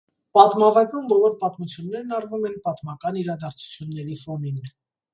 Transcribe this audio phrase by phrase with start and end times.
[0.37, 4.63] Պատմավեպում բոլոր պատմություններն արվում են պատմական իրադարձությունների ֆոնին։